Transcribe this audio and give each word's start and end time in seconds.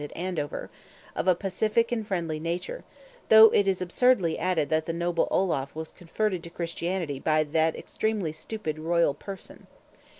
at 0.03 0.11
Andover, 0.17 0.71
of 1.15 1.27
a 1.27 1.35
pacific 1.35 1.91
and 1.91 2.07
friendly 2.07 2.39
nature, 2.39 2.83
though 3.29 3.51
it 3.53 3.67
is 3.67 3.83
absurdly 3.83 4.35
added 4.39 4.67
that 4.69 4.87
the 4.87 4.93
noble 4.93 5.27
Olaf 5.29 5.75
was 5.75 5.91
converted 5.91 6.41
to 6.41 6.49
Christianity 6.49 7.19
by 7.19 7.43
that 7.43 7.75
extremely 7.75 8.31
stupid 8.31 8.79
Royal 8.79 9.13
Person. 9.13 9.67